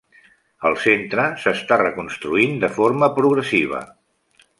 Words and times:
El 0.69 0.77
centre 0.85 1.25
s"està 1.41 1.77
reconstruint 1.81 2.57
de 2.65 2.71
forma 2.79 3.11
progressiva. 3.19 3.83